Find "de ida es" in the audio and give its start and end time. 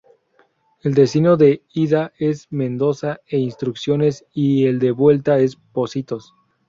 1.37-2.47